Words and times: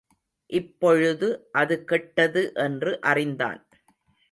இப்பொழுது 0.49 1.27
அது 1.51 1.83
கெட்டது 1.83 2.51
என்று 2.53 3.01
அறிந்தான். 3.01 3.61